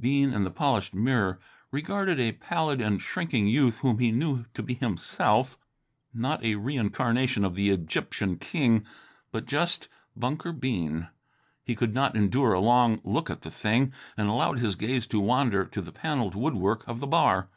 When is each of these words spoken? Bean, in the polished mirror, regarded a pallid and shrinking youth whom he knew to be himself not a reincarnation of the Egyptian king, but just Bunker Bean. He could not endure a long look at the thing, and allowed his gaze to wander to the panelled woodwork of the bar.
Bean, 0.00 0.32
in 0.32 0.44
the 0.44 0.50
polished 0.50 0.94
mirror, 0.94 1.38
regarded 1.70 2.18
a 2.18 2.32
pallid 2.32 2.80
and 2.80 3.02
shrinking 3.02 3.46
youth 3.48 3.80
whom 3.80 3.98
he 3.98 4.10
knew 4.10 4.46
to 4.54 4.62
be 4.62 4.72
himself 4.72 5.58
not 6.14 6.42
a 6.42 6.54
reincarnation 6.54 7.44
of 7.44 7.54
the 7.54 7.68
Egyptian 7.68 8.38
king, 8.38 8.86
but 9.30 9.44
just 9.44 9.90
Bunker 10.16 10.52
Bean. 10.54 11.08
He 11.62 11.74
could 11.74 11.92
not 11.92 12.16
endure 12.16 12.54
a 12.54 12.60
long 12.60 13.02
look 13.04 13.28
at 13.28 13.42
the 13.42 13.50
thing, 13.50 13.92
and 14.16 14.30
allowed 14.30 14.58
his 14.58 14.74
gaze 14.74 15.06
to 15.08 15.20
wander 15.20 15.66
to 15.66 15.82
the 15.82 15.92
panelled 15.92 16.34
woodwork 16.34 16.88
of 16.88 17.00
the 17.00 17.06
bar. 17.06 17.50